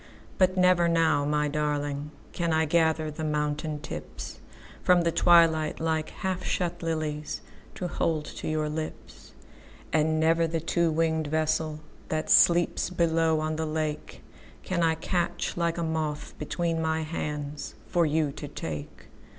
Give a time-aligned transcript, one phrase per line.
[0.39, 6.79] But never now, my darlingCan I gather the mountain tipsFrom the twilight like half shut
[6.79, 9.33] liliesTo hold to your lips.
[9.93, 15.83] And never the two winged vesselThat sleeps below on the lakeCan I catch like a
[15.83, 19.05] moth between my handsFor you to take.